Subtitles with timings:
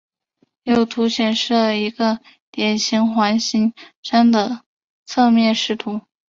[0.63, 4.63] 右图显示了一个典型环形山的
[5.05, 6.01] 侧面视图。